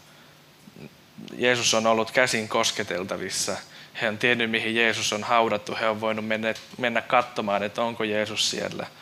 Jeesus 1.37 1.75
on 1.75 1.87
ollut 1.87 2.11
käsin 2.11 2.49
kosketeltavissa. 2.49 3.57
He 4.01 4.09
on 4.09 4.19
tiennyt, 4.19 4.51
mihin 4.51 4.75
Jeesus 4.75 5.13
on 5.13 5.23
haudattu. 5.23 5.77
He 5.81 5.89
on 5.89 6.01
voinut 6.01 6.27
mennä, 6.27 6.55
mennä 6.79 7.01
katsomaan, 7.01 7.63
että 7.63 7.83
onko 7.83 8.05
Jeesus 8.05 8.51
siellä– 8.51 8.87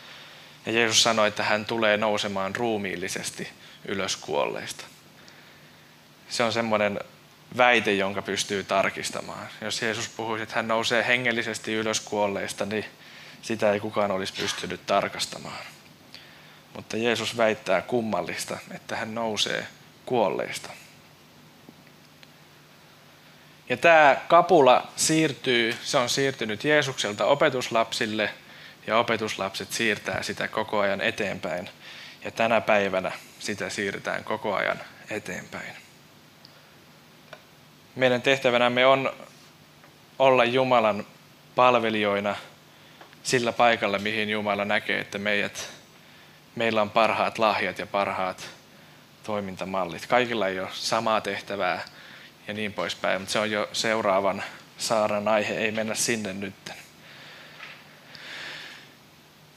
ja 0.67 0.73
Jeesus 0.73 1.03
sanoi, 1.03 1.29
että 1.29 1.43
hän 1.43 1.65
tulee 1.65 1.97
nousemaan 1.97 2.57
ruumiillisesti 2.57 3.49
ylös 3.89 4.17
kuolleista. 4.17 4.85
Se 6.29 6.43
on 6.43 6.53
semmoinen 6.53 7.01
väite, 7.57 7.95
jonka 7.95 8.23
pystyy 8.23 8.65
tarkistamaan. 8.65 9.49
Jos 9.61 9.83
Jeesus 9.83 10.09
puhuisi, 10.09 10.43
että 10.43 10.55
hän 10.55 10.69
nousee 10.69 11.07
hengellisesti 11.07 11.75
ylös 11.75 12.01
kuolleista, 12.01 12.67
niin 12.67 12.85
sitä 13.43 13.73
ei 13.73 13.81
kukaan 13.81 14.11
olisi 14.11 14.33
pystynyt 14.33 14.87
tarkastamaan. 14.87 15.65
Mutta 16.77 16.97
Jeesus 16.97 17.37
väittää 17.37 17.83
kummallista, 17.83 18.59
että 18.71 18.97
hän 18.97 19.15
nousee 19.15 19.67
kuolleista. 20.07 20.71
Ja 23.69 23.77
tämä 23.77 24.17
kapula 24.29 24.89
siirtyy, 24.97 25.75
se 25.83 25.99
on 25.99 26.09
siirtynyt 26.09 26.65
Jeesukselta 26.65 27.25
opetuslapsille– 27.25 28.31
ja 28.87 28.99
opetuslapset 28.99 29.73
siirtää 29.73 30.23
sitä 30.23 30.49
koko 30.49 30.79
ajan 30.79 31.01
eteenpäin. 31.01 31.69
Ja 32.25 32.31
tänä 32.31 32.61
päivänä 32.61 33.13
sitä 33.39 33.71
siirretään 33.71 34.25
koko 34.25 34.55
ajan 34.55 34.81
eteenpäin. 35.11 35.77
Meidän 37.97 38.23
tehtävänämme 38.23 38.87
on 38.87 39.13
olla 40.19 40.45
Jumalan 40.45 41.07
palvelijoina 41.55 42.37
sillä 43.23 43.53
paikalla, 43.53 43.99
mihin 43.99 44.31
Jumala 44.31 44.65
näkee, 44.65 45.01
että 45.01 45.19
meidät, 45.19 45.69
meillä 46.57 46.83
on 46.83 46.91
parhaat 46.91 47.39
lahjat 47.39 47.79
ja 47.79 47.87
parhaat 47.87 48.49
toimintamallit. 49.23 50.07
Kaikilla 50.07 50.49
ei 50.49 50.61
ole 50.61 50.69
samaa 50.73 51.21
tehtävää 51.21 51.83
ja 52.49 52.55
niin 52.55 52.73
poispäin, 52.73 53.21
mutta 53.21 53.33
se 53.33 53.39
on 53.39 53.51
jo 53.51 53.69
seuraavan 53.73 54.43
saaran 54.79 55.29
aihe, 55.29 55.55
ei 55.55 55.71
mennä 55.71 55.95
sinne 55.95 56.33
nytten. 56.33 56.77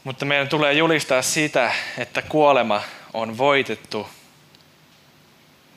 Mutta 0.04 0.26
meidän 0.26 0.50
tulee 0.50 0.74
julistaa 0.74 1.22
sitä, 1.22 1.72
että 1.98 2.22
kuolema 2.22 2.84
on 3.14 3.38
voitettu. 3.38 4.10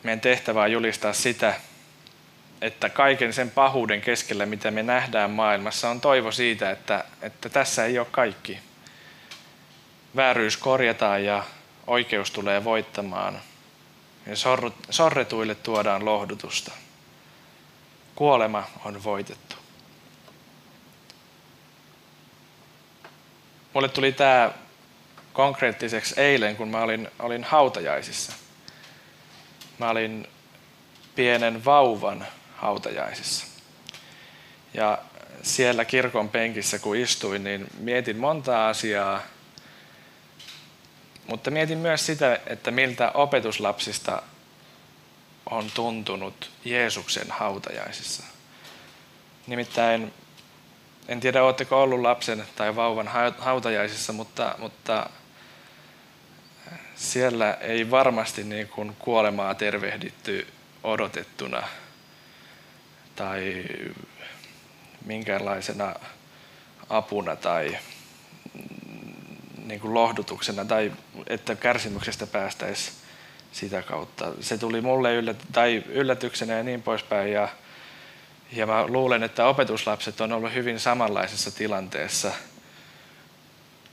Meidän 0.03 0.21
tehtävä 0.21 0.63
on 0.63 0.73
julistaa 0.73 1.13
sitä, 1.13 1.55
että 2.63 2.89
kaiken 2.89 3.33
sen 3.33 3.51
pahuuden 3.51 4.01
keskellä, 4.01 4.47
mitä 4.47 4.71
me 4.71 4.83
nähdään 4.83 5.31
maailmassa, 5.31 5.91
on 5.91 6.01
toivo 6.01 6.33
siitä, 6.33 6.71
että, 6.71 7.05
että 7.23 7.49
tässä 7.49 7.85
ei 7.85 7.99
ole 7.99 8.07
kaikki. 8.11 8.59
Vääryys 10.17 10.57
korjataan 10.57 11.25
ja 11.25 11.45
oikeus 11.87 12.31
tulee 12.31 12.65
voittamaan. 12.65 13.41
Ja 14.27 14.33
sorretuille 14.91 15.55
tuodaan 15.55 16.05
lohdutusta. 16.05 16.73
Kuolema 18.15 18.65
on 18.85 19.05
voitettu. 19.05 19.57
Mulle 23.75 23.89
tuli 23.89 24.13
tämä 24.13 24.51
konkreettiseksi 25.33 26.21
eilen, 26.21 26.57
kun 26.57 26.69
mä 26.69 26.81
olin, 26.81 27.09
olin 27.19 27.45
hautajaisissa. 27.45 28.33
Mä 29.79 29.91
olin 29.91 30.29
pienen 31.15 31.65
vauvan 31.65 32.27
hautajaisissa. 32.59 33.47
Ja 34.75 34.99
siellä 35.43 35.85
kirkon 35.85 36.29
penkissä, 36.29 36.79
kun 36.79 36.97
istuin, 36.97 37.45
niin 37.45 37.67
mietin 37.79 38.17
monta 38.17 38.69
asiaa, 38.69 39.23
mutta 41.27 41.51
mietin 41.51 41.79
myös 41.79 42.07
sitä, 42.07 42.41
että 42.47 42.71
miltä 42.71 43.11
opetuslapsista 43.15 44.23
on 45.51 45.71
tuntunut 45.75 46.51
Jeesuksen 46.65 47.31
hautajaisissa. 47.31 48.23
Nimittäin, 49.47 50.15
en 51.09 51.21
tiedä, 51.21 51.45
oletteko 51.45 51.83
ollut 51.83 52.01
lapsen 52.01 52.45
tai 52.57 52.77
vauvan 52.77 53.11
hautajaisissa, 53.39 54.13
mutta, 54.13 54.55
mutta 54.59 55.11
siellä 56.95 57.53
ei 57.53 57.91
varmasti 57.91 58.45
niin 58.45 58.69
kuin 58.69 58.97
kuolemaa 58.99 59.55
tervehditty 59.55 60.47
odotettuna 60.83 61.63
tai 63.19 63.65
minkäänlaisena 65.05 65.95
apuna 66.89 67.37
tai 67.37 67.79
niin 69.65 69.81
kuin 69.81 69.95
lohdutuksena 69.95 70.65
tai 70.65 70.93
että 71.27 71.55
kärsimyksestä 71.55 72.27
päästäisiin 72.27 72.97
sitä 73.53 73.83
kautta. 73.83 74.33
Se 74.41 74.59
tuli 74.59 74.81
mulle 74.81 75.15
yllät, 75.15 75.37
tai 75.53 75.83
yllätyksenä 75.89 76.55
ja 76.55 76.63
niin 76.63 76.83
poispäin. 76.83 77.33
Ja, 77.33 77.49
ja 78.53 78.67
mä 78.67 78.87
luulen, 78.87 79.23
että 79.23 79.47
opetuslapset 79.47 80.21
on 80.21 80.33
ollut 80.33 80.55
hyvin 80.55 80.81
samanlaisessa 80.81 81.51
tilanteessa, 81.51 82.33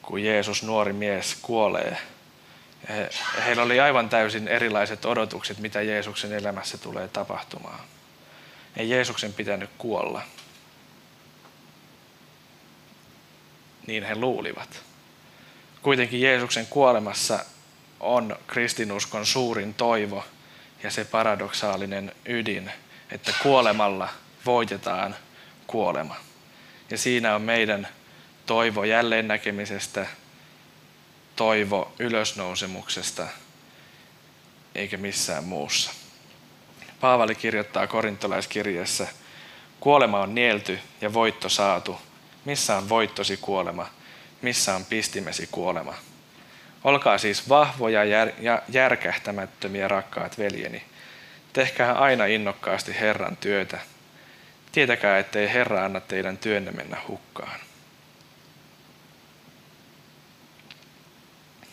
kun 0.01 0.23
Jeesus, 0.23 0.63
nuori 0.63 0.93
mies, 0.93 1.37
kuolee. 1.41 1.97
He, 2.89 3.09
heillä 3.45 3.63
oli 3.63 3.79
aivan 3.79 4.09
täysin 4.09 4.47
erilaiset 4.47 5.05
odotukset, 5.05 5.59
mitä 5.59 5.81
Jeesuksen 5.81 6.33
elämässä 6.33 6.77
tulee 6.77 7.07
tapahtumaan. 7.07 7.79
Ei 8.77 8.89
Jeesuksen 8.89 9.33
pitänyt 9.33 9.69
kuolla. 9.77 10.21
Niin 13.87 14.03
he 14.03 14.15
luulivat. 14.15 14.81
Kuitenkin 15.81 16.21
Jeesuksen 16.21 16.67
kuolemassa 16.67 17.45
on 17.99 18.37
kristinuskon 18.47 19.25
suurin 19.25 19.73
toivo 19.73 20.25
ja 20.83 20.91
se 20.91 21.05
paradoksaalinen 21.05 22.11
ydin, 22.25 22.71
että 23.11 23.33
kuolemalla 23.43 24.09
voitetaan 24.45 25.15
kuolema. 25.67 26.15
Ja 26.89 26.97
siinä 26.97 27.35
on 27.35 27.41
meidän 27.41 27.87
toivo 28.45 28.83
jälleen 28.83 29.27
näkemisestä, 29.27 30.07
toivo 31.35 31.93
ylösnousemuksesta, 31.99 33.27
eikä 34.75 34.97
missään 34.97 35.43
muussa. 35.43 36.04
Paavali 37.05 37.35
kirjoittaa 37.35 37.87
korintolaiskirjeessä, 37.87 39.07
kuolema 39.79 40.19
on 40.19 40.35
nielty 40.35 40.79
ja 41.01 41.13
voitto 41.13 41.49
saatu. 41.49 42.01
Missä 42.45 42.77
on 42.77 42.89
voittosi 42.89 43.37
kuolema? 43.37 43.87
Missä 44.41 44.75
on 44.75 44.85
pistimesi 44.85 45.47
kuolema? 45.51 45.93
Olkaa 46.83 47.17
siis 47.17 47.49
vahvoja 47.49 48.03
ja 48.39 48.61
järkähtämättömiä, 48.69 49.87
rakkaat 49.87 50.37
veljeni. 50.37 50.83
Tehkää 51.53 51.93
aina 51.93 52.25
innokkaasti 52.25 52.99
Herran 52.99 53.37
työtä. 53.37 53.79
Tietäkää, 54.71 55.19
ettei 55.19 55.53
Herra 55.53 55.85
anna 55.85 55.99
teidän 55.99 56.37
työnne 56.37 56.71
mennä 56.71 56.97
hukkaan. 57.07 57.59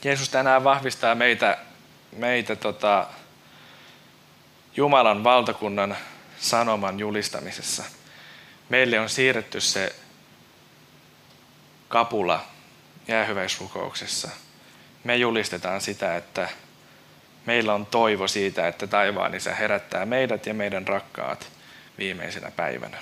Jeesus 0.04 0.28
tänään 0.28 0.64
vahvistaa 0.64 1.14
meitä, 1.14 1.58
meitä 2.16 2.56
tota, 2.56 3.06
Jumalan 4.76 5.24
valtakunnan 5.24 5.96
sanoman 6.38 6.98
julistamisessa. 6.98 7.84
Meille 8.68 9.00
on 9.00 9.08
siirretty 9.08 9.60
se 9.60 9.94
kapula 11.88 12.44
jäähyväisrukouksessa. 13.08 14.28
Me 15.04 15.16
julistetaan 15.16 15.80
sitä, 15.80 16.16
että 16.16 16.48
meillä 17.46 17.74
on 17.74 17.86
toivo 17.86 18.28
siitä, 18.28 18.68
että 18.68 18.86
taivaan 18.86 19.34
isä 19.34 19.54
herättää 19.54 20.06
meidät 20.06 20.46
ja 20.46 20.54
meidän 20.54 20.88
rakkaat 20.88 21.48
viimeisenä 21.98 22.50
päivänä. 22.50 22.98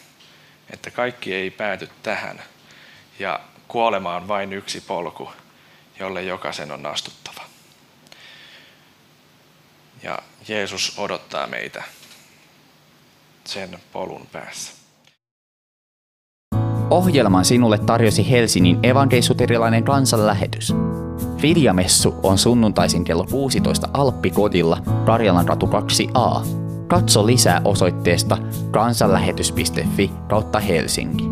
Että 0.72 0.90
kaikki 0.90 1.34
ei 1.34 1.50
pääty 1.50 1.88
tähän 2.02 2.42
ja 3.18 3.40
kuolema 3.68 4.16
on 4.16 4.28
vain 4.28 4.52
yksi 4.52 4.80
polku, 4.80 5.32
jolle 5.98 6.22
jokaisen 6.22 6.72
on 6.72 6.86
astuttava. 6.86 7.19
Ja 10.02 10.18
Jeesus 10.48 10.98
odottaa 10.98 11.46
meitä 11.46 11.82
sen 13.44 13.78
polun 13.92 14.26
päässä. 14.32 14.72
Ohjelman 16.90 17.44
sinulle 17.44 17.78
tarjosi 17.78 18.30
Helsingin 18.30 18.78
evankeisuterilainen 18.82 19.84
kansanlähetys. 19.84 20.72
Viljamessu 21.42 22.14
on 22.22 22.38
sunnuntaisin 22.38 23.04
kello 23.04 23.24
16 23.30 23.88
Alppikodilla 23.92 24.78
Karjalan 25.06 25.48
ratu 25.48 25.66
2a. 25.66 26.46
Katso 26.86 27.26
lisää 27.26 27.60
osoitteesta 27.64 28.38
kansanlähetys.fi 28.70 30.10
kautta 30.28 30.60
Helsinki. 30.60 31.24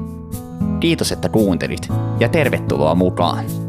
Kiitos, 0.81 1.13
että 1.13 1.29
kuuntelit 1.29 1.89
ja 2.21 2.29
tervetuloa 2.29 2.95
mukaan! 2.95 3.68